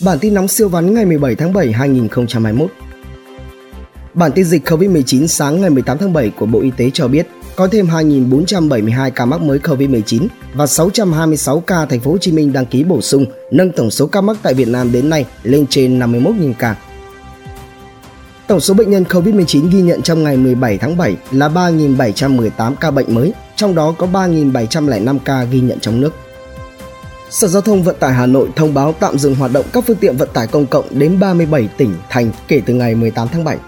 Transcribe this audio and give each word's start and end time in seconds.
Bản 0.00 0.18
tin 0.18 0.34
nóng 0.34 0.48
siêu 0.48 0.68
vắn 0.68 0.94
ngày 0.94 1.04
17 1.04 1.34
tháng 1.34 1.52
7 1.52 1.72
2021. 1.72 2.70
Bản 4.14 4.32
tin 4.32 4.44
dịch 4.44 4.68
COVID-19 4.68 5.26
sáng 5.26 5.60
ngày 5.60 5.70
18 5.70 5.98
tháng 5.98 6.12
7 6.12 6.30
của 6.30 6.46
Bộ 6.46 6.60
Y 6.60 6.70
tế 6.76 6.90
cho 6.94 7.08
biết 7.08 7.26
có 7.56 7.68
thêm 7.68 7.86
2.472 7.86 9.10
ca 9.10 9.24
mắc 9.24 9.40
mới 9.40 9.58
COVID-19 9.58 10.26
và 10.54 10.66
626 10.66 11.60
ca 11.60 11.86
thành 11.86 12.00
phố 12.00 12.10
Hồ 12.10 12.18
Chí 12.18 12.32
Minh 12.32 12.52
đăng 12.52 12.66
ký 12.66 12.84
bổ 12.84 13.00
sung, 13.00 13.26
nâng 13.50 13.72
tổng 13.72 13.90
số 13.90 14.06
ca 14.06 14.20
mắc 14.20 14.36
tại 14.42 14.54
Việt 14.54 14.68
Nam 14.68 14.92
đến 14.92 15.10
nay 15.10 15.26
lên 15.42 15.66
trên 15.66 15.98
51.000 15.98 16.52
ca. 16.58 16.76
Tổng 18.46 18.60
số 18.60 18.74
bệnh 18.74 18.90
nhân 18.90 19.04
COVID-19 19.08 19.70
ghi 19.70 19.80
nhận 19.80 20.02
trong 20.02 20.24
ngày 20.24 20.36
17 20.36 20.78
tháng 20.78 20.96
7 20.96 21.16
là 21.30 21.48
3.718 21.48 22.74
ca 22.74 22.90
bệnh 22.90 23.14
mới, 23.14 23.32
trong 23.56 23.74
đó 23.74 23.94
có 23.98 24.06
3.705 24.06 25.18
ca 25.24 25.44
ghi 25.44 25.60
nhận 25.60 25.80
trong 25.80 26.00
nước. 26.00 26.14
Sở 27.30 27.48
Giao 27.48 27.62
thông 27.62 27.82
Vận 27.82 27.96
tải 28.00 28.14
Hà 28.14 28.26
Nội 28.26 28.48
thông 28.56 28.74
báo 28.74 28.94
tạm 29.00 29.18
dừng 29.18 29.34
hoạt 29.34 29.52
động 29.52 29.66
các 29.72 29.84
phương 29.86 29.96
tiện 29.96 30.16
vận 30.16 30.28
tải 30.32 30.46
công 30.46 30.66
cộng 30.66 30.98
đến 30.98 31.20
37 31.20 31.68
tỉnh, 31.76 31.94
thành 32.10 32.30
kể 32.48 32.60
từ 32.66 32.74
ngày 32.74 32.94
18 32.94 33.28
tháng 33.28 33.44
7. 33.44 33.58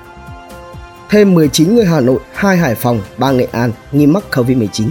Thêm 1.10 1.34
19 1.34 1.74
người 1.74 1.84
Hà 1.84 2.00
Nội, 2.00 2.18
2 2.34 2.56
Hải 2.56 2.74
Phòng, 2.74 3.00
3 3.18 3.30
Nghệ 3.32 3.48
An 3.52 3.72
nghi 3.92 4.06
mắc 4.06 4.24
COVID-19. 4.30 4.88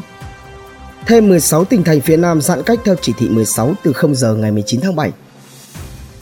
Thêm 1.05 1.29
16 1.29 1.65
tỉnh 1.65 1.83
thành 1.83 2.01
phía 2.01 2.17
Nam 2.17 2.41
giãn 2.41 2.63
cách 2.63 2.79
theo 2.85 2.95
chỉ 3.01 3.13
thị 3.17 3.29
16 3.29 3.73
từ 3.83 3.93
0 3.93 4.15
giờ 4.15 4.35
ngày 4.35 4.51
19 4.51 4.81
tháng 4.81 4.95
7. 4.95 5.11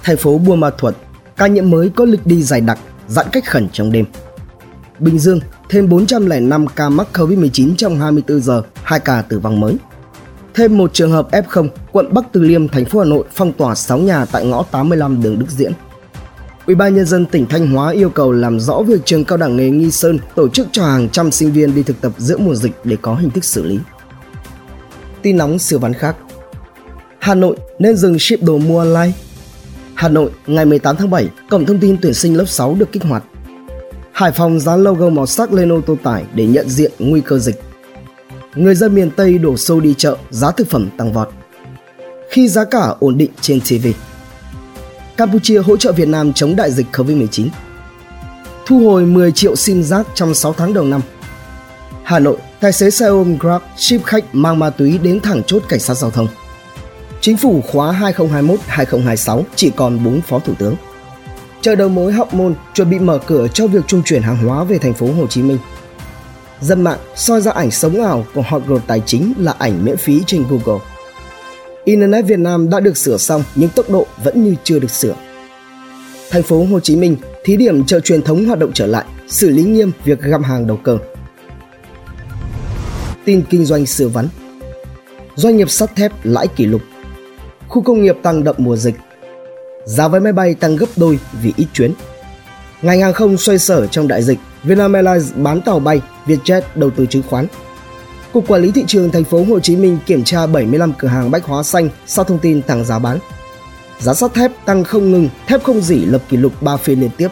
Thành 0.04 0.18
phố 0.18 0.38
Buôn 0.38 0.60
Ma 0.60 0.70
Thuột, 0.78 0.96
ca 1.38 1.48
nhiễm 1.48 1.70
mới 1.70 1.90
có 1.90 2.06
lịch 2.06 2.26
đi 2.26 2.44
dài 2.44 2.62
đặc, 2.62 2.80
giãn 3.08 3.26
cách 3.32 3.46
khẩn 3.46 3.68
trong 3.74 3.92
đêm. 3.92 4.06
Bình 5.00 5.20
Dương, 5.20 5.40
thêm 5.70 5.90
405 5.90 6.68
ca 6.68 6.90
mắc 6.90 7.08
COVID-19 7.14 7.76
trong 7.78 8.00
24 8.00 8.42
giờ, 8.42 8.62
2 8.84 9.00
ca 9.00 9.22
tử 9.22 9.40
vong 9.40 9.60
mới. 9.60 9.76
Thêm 10.58 10.78
một 10.78 10.94
trường 10.94 11.12
hợp 11.12 11.32
F0, 11.32 11.70
quận 11.92 12.14
Bắc 12.14 12.26
Từ 12.32 12.42
Liêm, 12.42 12.68
thành 12.68 12.86
phố 12.86 13.00
Hà 13.00 13.06
Nội 13.06 13.26
phong 13.34 13.54
tỏa 13.54 13.76
6 13.76 13.98
nhà 13.98 14.26
tại 14.26 14.46
ngõ 14.46 14.64
85 14.64 15.22
đường 15.22 15.40
Đức 15.40 15.46
Diễn. 15.50 15.72
Ủy 16.68 16.76
ban 16.76 16.96
nhân 16.96 17.06
dân 17.06 17.26
tỉnh 17.26 17.46
Thanh 17.46 17.68
Hóa 17.68 17.92
yêu 17.92 18.10
cầu 18.10 18.32
làm 18.32 18.60
rõ 18.60 18.82
việc 18.82 19.06
trường 19.06 19.26
cao 19.26 19.38
đẳng 19.38 19.58
nghề 19.58 19.70
Nghi 19.70 19.92
Sơn 19.92 20.20
tổ 20.36 20.50
chức 20.50 20.68
cho 20.72 20.86
hàng 20.86 21.10
trăm 21.10 21.32
sinh 21.32 21.52
viên 21.52 21.76
đi 21.76 21.84
thực 21.84 22.02
tập 22.02 22.12
giữa 22.18 22.38
mùa 22.38 22.56
dịch 22.56 22.72
để 22.84 22.98
có 23.02 23.16
hình 23.16 23.30
thức 23.30 23.46
xử 23.46 23.64
lý. 23.64 23.80
Tin 25.22 25.38
nóng 25.38 25.60
siêu 25.60 25.80
vắn 25.80 25.94
khác. 25.94 26.16
Hà 27.20 27.36
Nội 27.36 27.58
nên 27.80 27.96
dừng 27.96 28.20
ship 28.20 28.44
đồ 28.44 28.58
mua 28.58 28.80
online. 28.80 29.12
Hà 29.96 30.10
Nội, 30.10 30.32
ngày 30.48 30.66
18 30.66 30.96
tháng 30.96 31.10
7, 31.10 31.30
cổng 31.50 31.66
thông 31.66 31.80
tin 31.80 31.98
tuyển 32.02 32.14
sinh 32.14 32.38
lớp 32.38 32.46
6 32.46 32.76
được 32.80 32.92
kích 32.92 33.04
hoạt. 33.04 33.24
Hải 34.12 34.32
Phòng 34.32 34.60
dán 34.60 34.84
logo 34.84 35.10
màu 35.10 35.26
sắc 35.26 35.54
lên 35.54 35.72
ô 35.72 35.82
tô 35.82 35.98
tải 36.04 36.26
để 36.34 36.46
nhận 36.46 36.70
diện 36.70 36.92
nguy 37.00 37.22
cơ 37.22 37.40
dịch 37.40 37.62
người 38.58 38.76
dân 38.76 38.96
miền 38.96 39.12
Tây 39.12 39.38
đổ 39.38 39.58
xô 39.58 39.80
đi 39.80 39.94
chợ, 39.98 40.18
giá 40.30 40.52
thực 40.52 40.70
phẩm 40.70 40.90
tăng 40.98 41.14
vọt. 41.14 41.30
Khi 42.30 42.48
giá 42.48 42.64
cả 42.64 42.96
ổn 43.00 43.18
định 43.18 43.32
trên 43.42 43.60
TV. 43.62 43.88
Campuchia 45.18 45.60
hỗ 45.60 45.78
trợ 45.78 45.92
Việt 45.92 46.08
Nam 46.08 46.34
chống 46.34 46.56
đại 46.56 46.72
dịch 46.72 46.86
COVID-19. 46.92 47.48
Thu 48.66 48.80
hồi 48.80 49.06
10 49.06 49.32
triệu 49.32 49.56
sim 49.56 49.84
rác 49.84 50.08
trong 50.16 50.34
6 50.34 50.54
tháng 50.54 50.74
đầu 50.74 50.84
năm. 50.84 51.02
Hà 52.04 52.20
Nội, 52.20 52.38
tài 52.60 52.72
xế 52.72 52.90
xe 52.90 53.06
ôm 53.06 53.38
Grab 53.40 53.62
ship 53.78 54.04
khách 54.04 54.36
mang 54.36 54.60
ma 54.60 54.70
túy 54.70 54.98
đến 54.98 55.20
thẳng 55.20 55.44
chốt 55.48 55.64
cảnh 55.70 55.80
sát 55.80 55.94
giao 55.94 56.12
thông. 56.12 56.28
Chính 57.22 57.38
phủ 57.38 57.62
khóa 57.62 58.14
2021-2026 58.18 59.44
chỉ 59.56 59.70
còn 59.70 60.04
4 60.04 60.22
phó 60.22 60.40
thủ 60.40 60.54
tướng. 60.60 60.76
Chợ 61.62 61.76
đầu 61.76 61.90
mối 61.90 62.14
Hóc 62.14 62.34
Môn 62.34 62.56
chuẩn 62.74 62.90
bị 62.90 63.00
mở 63.00 63.20
cửa 63.28 63.48
cho 63.54 63.68
việc 63.68 63.88
trung 63.88 64.04
chuyển 64.06 64.22
hàng 64.22 64.38
hóa 64.38 64.64
về 64.64 64.78
thành 64.78 64.94
phố 64.94 65.08
Hồ 65.14 65.28
Chí 65.28 65.42
Minh 65.42 65.58
Dân 66.62 66.82
mạng 66.82 67.00
soi 67.16 67.42
ra 67.42 67.52
ảnh 67.52 67.72
sống 67.72 68.02
ảo 68.02 68.26
của 68.34 68.42
Hot 68.42 68.62
Girl 68.68 68.78
Tài 68.88 69.02
chính 69.06 69.34
là 69.38 69.56
ảnh 69.60 69.86
miễn 69.86 69.98
phí 69.98 70.22
trên 70.28 70.44
Google. 70.50 70.86
Internet 71.84 72.26
Việt 72.26 72.40
Nam 72.40 72.70
đã 72.70 72.80
được 72.80 72.98
sửa 72.98 73.18
xong 73.18 73.44
nhưng 73.56 73.70
tốc 73.70 73.90
độ 73.90 74.06
vẫn 74.24 74.44
như 74.44 74.56
chưa 74.64 74.80
được 74.80 74.92
sửa. 74.92 75.16
Thành 76.30 76.44
phố 76.44 76.66
Hồ 76.66 76.80
Chí 76.80 76.96
Minh 76.96 77.18
thí 77.44 77.58
điểm 77.58 77.86
chợ 77.86 78.00
truyền 78.00 78.22
thống 78.22 78.46
hoạt 78.46 78.60
động 78.60 78.72
trở 78.74 78.88
lại, 78.88 79.06
xử 79.28 79.50
lý 79.50 79.64
nghiêm 79.64 79.92
việc 80.04 80.22
găm 80.22 80.44
hàng 80.44 80.68
đầu 80.68 80.78
cơ. 80.84 80.98
Tin 83.26 83.44
kinh 83.50 83.66
doanh 83.66 83.86
sửa 83.86 84.08
vắn 84.08 84.28
Doanh 85.36 85.58
nghiệp 85.58 85.70
sắt 85.70 85.96
thép 85.96 86.12
lãi 86.24 86.48
kỷ 86.48 86.66
lục 86.66 86.82
Khu 87.68 87.82
công 87.82 88.02
nghiệp 88.02 88.16
tăng 88.24 88.44
đậm 88.44 88.56
mùa 88.58 88.76
dịch 88.76 88.96
Giá 89.86 90.08
vé 90.08 90.20
máy 90.20 90.34
bay 90.34 90.56
tăng 90.56 90.76
gấp 90.76 90.86
đôi 90.96 91.20
vì 91.42 91.54
ít 91.58 91.68
chuyến 91.74 91.94
Ngành 92.82 93.02
hàng 93.02 93.14
không 93.14 93.38
xoay 93.38 93.60
sở 93.60 93.88
trong 93.88 94.08
đại 94.08 94.24
dịch 94.24 94.40
Vietnam 94.64 94.94
Airlines 94.94 95.34
bán 95.36 95.62
tàu 95.62 95.80
bay, 95.80 96.02
Vietjet 96.26 96.62
đầu 96.76 96.90
tư 96.90 97.06
chứng 97.06 97.24
khoán. 97.30 97.48
Cục 98.34 98.48
Quản 98.48 98.62
lý 98.62 98.72
thị 98.72 98.84
trường 98.88 99.12
thành 99.12 99.24
phố 99.24 99.44
Hồ 99.44 99.60
Chí 99.60 99.76
Minh 99.76 99.98
kiểm 100.06 100.24
tra 100.24 100.48
75 100.48 100.94
cửa 100.98 101.08
hàng 101.08 101.32
bách 101.32 101.46
hóa 101.46 101.64
xanh 101.64 101.90
sau 102.08 102.26
thông 102.26 102.40
tin 102.40 102.62
tăng 102.62 102.86
giá 102.86 103.00
bán. 103.00 103.20
Giá 104.00 104.14
sắt 104.14 104.34
thép 104.34 104.52
tăng 104.66 104.84
không 104.84 105.12
ngừng, 105.12 105.30
thép 105.48 105.64
không 105.64 105.82
dỉ 105.82 105.96
lập 105.96 106.22
kỷ 106.30 106.38
lục 106.38 106.62
3 106.62 106.78
phiên 106.78 107.00
liên 107.00 107.10
tiếp. 107.18 107.28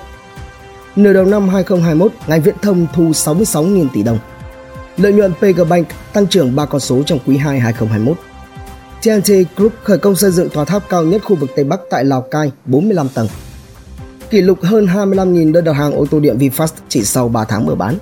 Nửa 0.95 1.13
đầu 1.13 1.25
năm 1.25 1.50
2021, 1.50 2.12
ngành 2.27 2.41
viễn 2.41 2.56
thông 2.62 2.88
thu 2.94 3.03
66.000 3.03 3.88
tỷ 3.94 4.03
đồng. 4.03 4.19
Lợi 4.97 5.13
nhuận 5.13 5.33
PGBank 5.33 5.88
tăng 6.13 6.27
trưởng 6.27 6.56
3 6.56 6.66
con 6.66 6.81
số 6.81 7.03
trong 7.06 7.19
quý 7.25 7.38
2 7.38 7.59
2021. 7.59 8.17
TNT 9.03 9.57
Group 9.57 9.73
khởi 9.83 9.97
công 9.97 10.16
xây 10.16 10.31
dựng 10.31 10.50
tòa 10.50 10.66
tháp 10.66 10.89
cao 10.89 11.03
nhất 11.03 11.22
khu 11.25 11.35
vực 11.35 11.50
Tây 11.56 11.66
Bắc 11.66 11.79
tại 11.89 12.06
Lào 12.06 12.22
Cai, 12.22 12.51
45 12.66 13.09
tầng 13.09 13.27
kỷ 14.30 14.41
lục 14.41 14.63
hơn 14.63 14.86
25.000 14.86 15.52
đơn 15.52 15.63
đặt 15.63 15.74
hàng 15.74 15.91
ô 15.91 16.06
tô 16.12 16.19
điện 16.19 16.38
VinFast 16.38 16.74
chỉ 16.90 17.03
sau 17.03 17.28
3 17.28 17.46
tháng 17.46 17.66
mở 17.66 17.75
bán. 17.75 17.97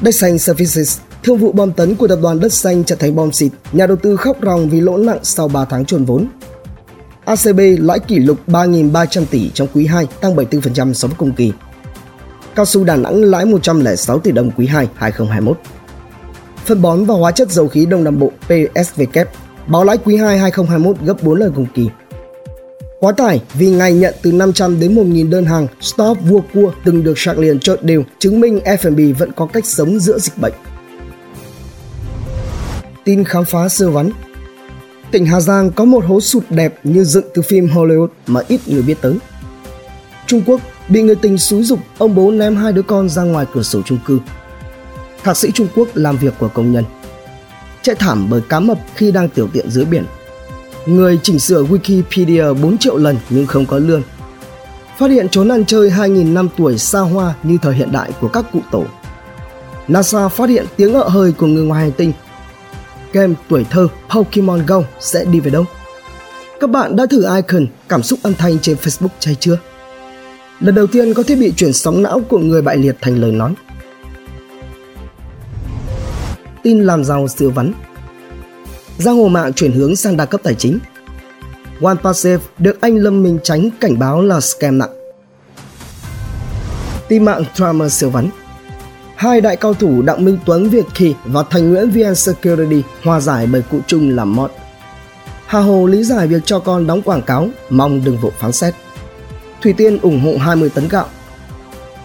Đất 0.00 0.12
xanh 0.12 0.38
Services, 0.38 0.98
thương 1.22 1.38
vụ 1.38 1.52
bom 1.52 1.72
tấn 1.72 1.94
của 1.94 2.08
tập 2.08 2.18
đoàn 2.22 2.40
Đất 2.40 2.52
xanh 2.52 2.84
trở 2.84 2.96
thành 2.96 3.16
bom 3.16 3.32
xịt, 3.32 3.52
nhà 3.72 3.86
đầu 3.86 3.96
tư 3.96 4.16
khóc 4.16 4.36
ròng 4.42 4.68
vì 4.68 4.80
lỗ 4.80 4.96
nặng 4.96 5.18
sau 5.22 5.48
3 5.48 5.64
tháng 5.64 5.84
chuồn 5.84 6.04
vốn. 6.04 6.26
ACB 7.24 7.60
lãi 7.78 7.98
kỷ 7.98 8.18
lục 8.18 8.38
3.300 8.46 9.24
tỷ 9.30 9.50
trong 9.54 9.68
quý 9.74 9.86
2, 9.86 10.06
tăng 10.20 10.36
74% 10.36 10.92
so 10.92 11.08
với 11.08 11.16
cùng 11.18 11.32
kỳ. 11.32 11.52
Cao 12.54 12.64
su 12.64 12.84
Đà 12.84 12.96
Nẵng 12.96 13.24
lãi 13.24 13.44
106 13.44 14.18
tỷ 14.18 14.32
đồng 14.32 14.50
quý 14.50 14.66
2 14.66 14.88
2021. 14.94 15.58
Phân 16.64 16.82
bón 16.82 17.04
và 17.04 17.14
hóa 17.14 17.30
chất 17.30 17.50
dầu 17.50 17.68
khí 17.68 17.86
Đông 17.86 18.04
Nam 18.04 18.18
Bộ 18.18 18.30
PSVK 18.46 19.28
báo 19.66 19.84
lãi 19.84 19.98
quý 20.04 20.16
2 20.16 20.38
2021 20.38 20.96
gấp 21.06 21.22
4 21.22 21.34
lần 21.34 21.52
cùng 21.52 21.66
kỳ. 21.74 21.88
Quá 23.00 23.12
tải 23.12 23.42
vì 23.54 23.70
ngày 23.70 23.92
nhận 23.92 24.14
từ 24.22 24.32
500 24.32 24.80
đến 24.80 24.94
1.000 24.94 25.30
đơn 25.30 25.44
hàng, 25.44 25.66
Stop 25.80 26.18
vua 26.22 26.40
cua 26.54 26.72
từng 26.84 27.04
được 27.04 27.18
sạc 27.18 27.38
liền 27.38 27.60
chợt 27.60 27.82
đều 27.82 28.04
chứng 28.18 28.40
minh 28.40 28.60
F&B 28.64 29.18
vẫn 29.18 29.32
có 29.32 29.46
cách 29.46 29.66
sống 29.66 30.00
giữa 30.00 30.18
dịch 30.18 30.38
bệnh. 30.38 30.52
Tin 33.04 33.24
khám 33.24 33.44
phá 33.44 33.68
sơ 33.68 33.90
vắn 33.90 34.10
Tỉnh 35.10 35.26
Hà 35.26 35.40
Giang 35.40 35.70
có 35.70 35.84
một 35.84 36.04
hố 36.04 36.20
sụt 36.20 36.44
đẹp 36.50 36.78
như 36.84 37.04
dựng 37.04 37.24
từ 37.34 37.42
phim 37.42 37.66
Hollywood 37.66 38.08
mà 38.26 38.40
ít 38.48 38.60
người 38.66 38.82
biết 38.82 38.96
tới. 39.00 39.18
Trung 40.26 40.42
Quốc 40.46 40.60
bị 40.88 41.02
người 41.02 41.16
tình 41.16 41.38
xúi 41.38 41.62
dục 41.62 41.78
ông 41.98 42.14
bố 42.14 42.30
ném 42.30 42.56
hai 42.56 42.72
đứa 42.72 42.82
con 42.82 43.08
ra 43.08 43.22
ngoài 43.22 43.46
cửa 43.54 43.62
sổ 43.62 43.82
chung 43.82 43.98
cư. 44.06 44.18
Thạc 45.22 45.36
sĩ 45.36 45.50
Trung 45.50 45.68
Quốc 45.74 45.88
làm 45.94 46.16
việc 46.16 46.34
của 46.38 46.48
công 46.48 46.72
nhân. 46.72 46.84
Chạy 47.82 47.96
thảm 47.96 48.26
bởi 48.30 48.40
cá 48.48 48.60
mập 48.60 48.78
khi 48.94 49.10
đang 49.10 49.28
tiểu 49.28 49.48
tiện 49.52 49.70
dưới 49.70 49.84
biển– 49.84 50.04
người 50.88 51.18
chỉnh 51.22 51.38
sửa 51.38 51.64
Wikipedia 51.64 52.54
4 52.54 52.78
triệu 52.78 52.96
lần 52.96 53.16
nhưng 53.30 53.46
không 53.46 53.66
có 53.66 53.78
lương. 53.78 54.02
Phát 54.98 55.10
hiện 55.10 55.28
trốn 55.28 55.48
ăn 55.48 55.64
chơi 55.64 55.90
2.000 55.90 56.32
năm 56.32 56.48
tuổi 56.56 56.78
xa 56.78 57.00
hoa 57.00 57.34
như 57.42 57.58
thời 57.62 57.74
hiện 57.74 57.92
đại 57.92 58.10
của 58.20 58.28
các 58.28 58.44
cụ 58.52 58.60
tổ. 58.70 58.84
NASA 59.88 60.28
phát 60.28 60.50
hiện 60.50 60.66
tiếng 60.76 60.94
ợ 60.94 61.08
hơi 61.08 61.32
của 61.32 61.46
người 61.46 61.64
ngoài 61.64 61.82
hành 61.82 61.92
tinh. 61.92 62.12
Game 63.12 63.34
tuổi 63.48 63.64
thơ 63.70 63.88
Pokemon 64.10 64.66
Go 64.66 64.82
sẽ 65.00 65.24
đi 65.24 65.40
về 65.40 65.50
đâu? 65.50 65.64
Các 66.60 66.70
bạn 66.70 66.96
đã 66.96 67.06
thử 67.06 67.36
icon 67.36 67.66
cảm 67.88 68.02
xúc 68.02 68.18
âm 68.22 68.34
thanh 68.34 68.58
trên 68.58 68.76
Facebook 68.76 69.08
chay 69.18 69.34
chưa? 69.34 69.58
Lần 70.60 70.74
đầu 70.74 70.86
tiên 70.86 71.14
có 71.14 71.22
thiết 71.22 71.36
bị 71.36 71.52
chuyển 71.56 71.72
sóng 71.72 72.02
não 72.02 72.20
của 72.28 72.38
người 72.38 72.62
bại 72.62 72.76
liệt 72.76 72.96
thành 73.00 73.20
lời 73.20 73.32
nói. 73.32 73.54
Tin 76.62 76.84
làm 76.84 77.04
giàu 77.04 77.28
siêu 77.28 77.50
vắn 77.50 77.72
giang 78.98 79.16
hồ 79.16 79.28
mạng 79.28 79.52
chuyển 79.52 79.72
hướng 79.72 79.96
sang 79.96 80.16
đa 80.16 80.24
cấp 80.24 80.40
tài 80.44 80.54
chính. 80.54 80.78
OnePassive 81.80 82.44
được 82.58 82.80
anh 82.80 82.96
Lâm 82.96 83.22
Minh 83.22 83.38
Tránh 83.42 83.70
cảnh 83.80 83.98
báo 83.98 84.22
là 84.22 84.40
scam 84.40 84.78
nặng. 84.78 84.90
Tin 87.08 87.24
mạng 87.24 87.44
Tramer 87.54 87.92
siêu 87.92 88.10
vắn 88.10 88.30
Hai 89.16 89.40
đại 89.40 89.56
cao 89.56 89.74
thủ 89.74 90.02
Đặng 90.02 90.24
Minh 90.24 90.38
Tuấn 90.46 90.68
Việt 90.68 90.86
Kỳ 90.94 91.14
và 91.24 91.42
Thành 91.50 91.70
Nguyễn 91.70 91.90
VN 91.90 92.14
Security 92.14 92.82
hòa 93.02 93.20
giải 93.20 93.46
bởi 93.46 93.62
cụ 93.62 93.78
chung 93.86 94.16
làm 94.16 94.36
mọt. 94.36 94.52
Hà 95.46 95.60
Hồ 95.60 95.86
lý 95.86 96.04
giải 96.04 96.26
việc 96.26 96.42
cho 96.44 96.58
con 96.58 96.86
đóng 96.86 97.02
quảng 97.02 97.22
cáo, 97.22 97.48
mong 97.70 98.04
đừng 98.04 98.16
vội 98.16 98.32
phán 98.38 98.52
xét. 98.52 98.74
Thủy 99.62 99.72
Tiên 99.72 99.98
ủng 100.02 100.20
hộ 100.20 100.36
20 100.38 100.70
tấn 100.70 100.88
gạo. 100.88 101.06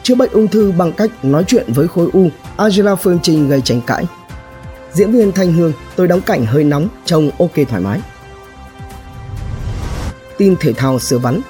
Chữa 0.04 0.16
bệnh 0.16 0.32
ung 0.32 0.48
thư 0.48 0.72
bằng 0.78 0.92
cách 0.92 1.26
nói 1.26 1.44
chuyện 1.48 1.66
với 1.68 1.88
khối 1.88 2.08
u, 2.14 2.30
Angela 2.58 2.96
Phương 2.96 3.20
Trinh 3.24 3.50
gây 3.50 3.62
tranh 3.62 3.82
cãi 3.88 4.06
diễn 4.94 5.12
viên 5.12 5.32
Thanh 5.32 5.54
Hương, 5.54 5.74
tôi 5.96 6.08
đóng 6.08 6.22
cảnh 6.22 6.46
hơi 6.46 6.64
nóng, 6.64 6.88
trông 7.06 7.32
ok 7.40 7.52
thoải 7.70 7.82
mái. 7.82 8.02
Tin 10.38 10.56
thể 10.60 10.74
thao 10.74 11.00
sửa 11.00 11.18
vắn 11.18 11.42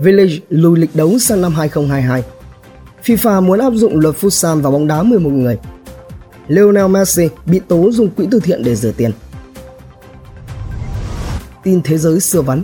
Village 0.00 0.34
lùi 0.48 0.78
lịch 0.78 0.96
đấu 0.96 1.18
sang 1.18 1.40
năm 1.40 1.54
2022 1.54 2.22
FIFA 3.04 3.42
muốn 3.42 3.58
áp 3.58 3.70
dụng 3.70 4.00
luật 4.00 4.14
Futsal 4.20 4.60
vào 4.60 4.72
bóng 4.72 4.86
đá 4.86 5.02
11 5.02 5.30
người 5.30 5.58
Lionel 6.48 6.86
Messi 6.86 7.28
bị 7.46 7.60
tố 7.68 7.90
dùng 7.92 8.10
quỹ 8.10 8.28
từ 8.30 8.40
thiện 8.40 8.64
để 8.64 8.74
rửa 8.74 8.92
tiền 8.92 9.10
Tin 11.62 11.82
thế 11.82 11.98
giới 11.98 12.20
sửa 12.20 12.42
vắn 12.42 12.62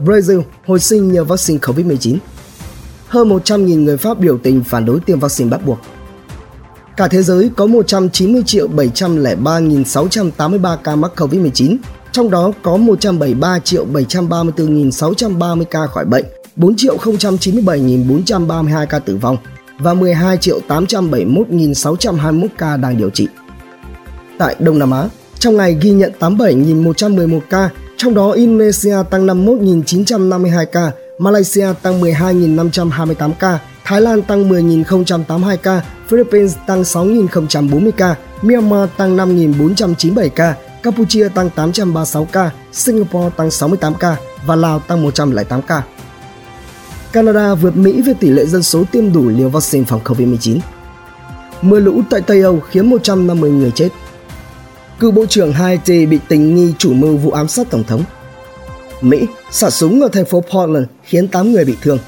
Brazil 0.00 0.42
hồi 0.66 0.80
sinh 0.80 1.12
nhờ 1.12 1.24
vaccine 1.24 1.58
COVID-19. 1.58 2.16
Hơn 3.08 3.28
100.000 3.28 3.82
người 3.82 3.96
Pháp 3.96 4.18
biểu 4.18 4.38
tình 4.38 4.64
phản 4.64 4.84
đối 4.84 5.00
tiêm 5.00 5.20
vaccine 5.20 5.50
bắt 5.50 5.66
buộc. 5.66 5.78
Cả 6.96 7.08
thế 7.08 7.22
giới 7.22 7.50
có 7.56 7.66
190 7.66 8.42
triệu 8.46 8.68
703.683 8.68 10.76
ca 10.76 10.96
mắc 10.96 11.12
COVID-19, 11.16 11.76
trong 12.12 12.30
đó 12.30 12.52
có 12.62 12.76
173 12.76 13.58
triệu 13.58 13.86
734.630 13.92 15.64
ca 15.64 15.86
khỏi 15.86 16.04
bệnh, 16.04 16.24
4 16.56 16.76
triệu 16.76 16.96
097.432 16.96 18.86
ca 18.86 18.98
tử 18.98 19.16
vong 19.16 19.36
và 19.78 19.94
12 19.94 20.36
triệu 20.36 20.60
871.621 20.68 22.48
ca 22.58 22.76
đang 22.76 22.98
điều 22.98 23.10
trị. 23.10 23.28
Tại 24.38 24.56
Đông 24.58 24.78
Nam 24.78 24.90
Á, 24.90 25.08
trong 25.38 25.56
ngày 25.56 25.76
ghi 25.80 25.90
nhận 25.90 26.12
87.111 26.20 27.40
ca, 27.50 27.70
trong 27.96 28.14
đó 28.14 28.30
Indonesia 28.30 28.96
tăng 29.10 29.26
51.952 29.26 30.66
ca, 30.66 30.92
Malaysia 31.18 31.66
tăng 31.82 32.00
12.528 32.00 33.32
ca, 33.38 33.58
Thái 33.84 34.00
Lan 34.00 34.22
tăng 34.22 34.50
10.082 34.50 35.56
ca, 35.56 35.82
Philippines 36.08 36.56
tăng 36.66 36.82
6.040 36.82 37.90
ca, 37.90 38.16
Myanmar 38.42 38.88
tăng 38.96 39.16
5.497 39.16 40.28
ca, 40.28 40.54
Campuchia 40.82 41.28
tăng 41.28 41.50
836 41.50 42.28
ca, 42.32 42.50
Singapore 42.72 43.30
tăng 43.36 43.50
68 43.50 43.94
ca 43.94 44.16
và 44.46 44.56
Lào 44.56 44.78
tăng 44.78 45.02
108 45.02 45.62
ca. 45.62 45.82
Canada 47.12 47.54
vượt 47.54 47.76
Mỹ 47.76 48.02
về 48.02 48.14
tỷ 48.20 48.28
lệ 48.28 48.46
dân 48.46 48.62
số 48.62 48.84
tiêm 48.92 49.12
đủ 49.12 49.28
liều 49.28 49.48
vaccine 49.48 49.84
phòng 49.84 50.00
COVID-19. 50.04 50.58
Mưa 51.62 51.80
lũ 51.80 52.02
tại 52.10 52.20
Tây 52.20 52.42
Âu 52.42 52.60
khiến 52.60 52.90
150 52.90 53.50
người 53.50 53.70
chết. 53.70 53.88
Cựu 55.00 55.10
Bộ 55.10 55.26
trưởng 55.26 55.52
Haiti 55.52 56.06
bị 56.06 56.18
tình 56.28 56.54
nghi 56.54 56.74
chủ 56.78 56.94
mưu 56.94 57.16
vụ 57.16 57.30
ám 57.30 57.48
sát 57.48 57.70
Tổng 57.70 57.84
thống. 57.84 58.02
Mỹ 59.00 59.26
xả 59.50 59.70
súng 59.70 60.00
ở 60.00 60.08
thành 60.08 60.24
phố 60.24 60.40
Portland 60.40 60.86
khiến 61.02 61.28
8 61.28 61.52
người 61.52 61.64
bị 61.64 61.76
thương. 61.82 61.98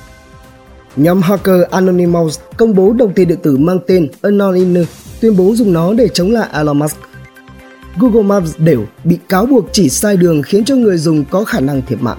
Nhóm 0.96 1.22
hacker 1.22 1.62
Anonymous 1.70 2.38
công 2.56 2.74
bố 2.74 2.92
đồng 2.92 3.12
tiền 3.12 3.28
điện 3.28 3.38
tử 3.42 3.56
mang 3.56 3.78
tên 3.86 4.08
Anonymous 4.22 4.88
tuyên 5.20 5.36
bố 5.36 5.54
dùng 5.54 5.72
nó 5.72 5.92
để 5.92 6.08
chống 6.08 6.30
lại 6.30 6.48
Elon 6.52 6.78
Musk. 6.78 6.96
Google 7.98 8.22
Maps 8.22 8.54
đều 8.58 8.84
bị 9.04 9.18
cáo 9.28 9.46
buộc 9.46 9.64
chỉ 9.72 9.88
sai 9.88 10.16
đường 10.16 10.42
khiến 10.42 10.64
cho 10.64 10.76
người 10.76 10.98
dùng 10.98 11.24
có 11.24 11.44
khả 11.44 11.60
năng 11.60 11.82
thiệt 11.82 12.02
mạng. 12.02 12.18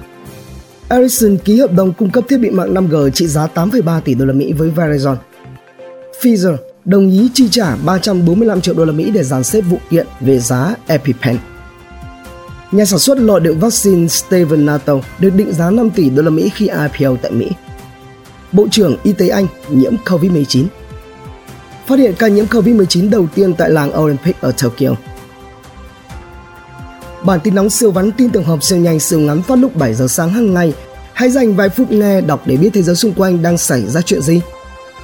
Ericsson 0.89 1.37
ký 1.37 1.59
hợp 1.59 1.71
đồng 1.71 1.93
cung 1.93 2.09
cấp 2.09 2.23
thiết 2.29 2.37
bị 2.37 2.49
mạng 2.49 2.73
5G 2.73 3.09
trị 3.09 3.27
giá 3.27 3.47
8,3 3.55 4.01
tỷ 4.01 4.13
đô 4.13 4.25
la 4.25 4.33
Mỹ 4.33 4.53
với 4.53 4.71
Verizon. 4.75 5.15
Pfizer 6.21 6.55
đồng 6.85 7.09
ý 7.09 7.29
chi 7.33 7.47
trả 7.51 7.75
345 7.75 8.61
triệu 8.61 8.75
đô 8.75 8.85
la 8.85 8.91
Mỹ 8.91 9.11
để 9.11 9.23
dàn 9.23 9.43
xếp 9.43 9.61
vụ 9.61 9.77
kiện 9.89 10.07
về 10.19 10.39
giá 10.39 10.75
EpiPen. 10.87 11.37
Nhà 12.71 12.85
sản 12.85 12.99
xuất 12.99 13.19
lọ 13.19 13.39
đựng 13.39 13.59
vaccine 13.59 14.07
Steven 14.07 14.65
Nato 14.65 14.99
được 15.19 15.35
định 15.35 15.53
giá 15.53 15.69
5 15.69 15.89
tỷ 15.89 16.09
đô 16.09 16.21
la 16.21 16.29
Mỹ 16.29 16.49
khi 16.55 16.67
IPO 16.67 17.15
tại 17.21 17.31
Mỹ. 17.31 17.49
Bộ 18.51 18.67
trưởng 18.71 18.97
Y 19.03 19.13
tế 19.13 19.27
Anh 19.27 19.47
nhiễm 19.69 19.93
COVID-19. 20.05 20.65
Phát 21.87 21.99
hiện 21.99 22.13
ca 22.19 22.27
nhiễm 22.27 22.45
COVID-19 22.45 23.09
đầu 23.09 23.27
tiên 23.35 23.53
tại 23.53 23.69
làng 23.69 23.99
Olympic 23.99 24.41
ở 24.41 24.51
Tokyo. 24.51 24.89
Bản 27.25 27.39
tin 27.43 27.55
nóng 27.55 27.69
siêu 27.69 27.91
vắn, 27.91 28.11
tin 28.11 28.29
tổng 28.29 28.43
hợp 28.43 28.63
siêu 28.63 28.79
nhanh, 28.79 28.99
siêu 28.99 29.19
ngắn 29.19 29.41
phát 29.41 29.55
lúc 29.55 29.75
7 29.75 29.93
giờ 29.93 30.07
sáng 30.07 30.29
hàng 30.29 30.53
ngày. 30.53 30.73
Hãy 31.13 31.29
dành 31.29 31.55
vài 31.55 31.69
phút 31.69 31.91
nghe, 31.91 32.21
đọc 32.21 32.41
để 32.45 32.57
biết 32.57 32.69
thế 32.73 32.81
giới 32.81 32.95
xung 32.95 33.13
quanh 33.13 33.41
đang 33.41 33.57
xảy 33.57 33.85
ra 33.85 34.01
chuyện 34.01 34.21
gì. 34.21 34.41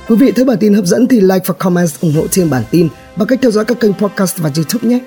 Quý 0.08 0.16
vị 0.16 0.32
thấy 0.32 0.46
bản 0.46 0.58
tin 0.58 0.74
hấp 0.74 0.86
dẫn 0.86 1.08
thì 1.08 1.22
like 1.22 1.46
và 1.46 1.54
comment 1.54 1.90
ủng 2.02 2.14
hộ 2.14 2.26
thêm 2.32 2.50
bản 2.50 2.64
tin 2.72 2.88
bằng 3.16 3.28
cách 3.28 3.40
theo 3.42 3.52
dõi 3.52 3.66
các 3.66 3.80
kênh 3.80 3.94
podcast 3.94 4.38
và 4.38 4.52
YouTube 4.56 4.90
nhé. 4.90 5.00